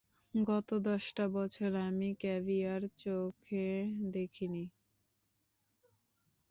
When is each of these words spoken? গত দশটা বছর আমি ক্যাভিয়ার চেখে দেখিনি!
গত 0.33 0.69
দশটা 0.85 1.25
বছর 1.35 1.71
আমি 1.87 2.09
ক্যাভিয়ার 2.21 2.81
চেখে 2.97 3.67
দেখিনি! 4.11 4.65